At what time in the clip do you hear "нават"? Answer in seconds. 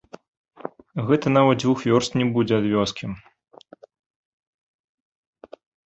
1.37-1.55